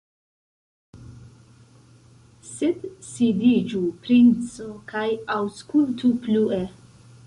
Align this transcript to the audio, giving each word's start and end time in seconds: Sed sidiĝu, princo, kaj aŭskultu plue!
Sed 2.53 2.89
sidiĝu, 3.11 3.85
princo, 4.07 4.73
kaj 4.95 5.07
aŭskultu 5.39 6.17
plue! 6.27 6.65